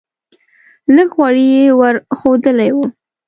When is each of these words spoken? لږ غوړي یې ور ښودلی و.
لږ 0.95 1.09
غوړي 1.17 1.45
یې 1.55 1.65
ور 1.79 1.95
ښودلی 2.17 2.69
و. 2.73 2.77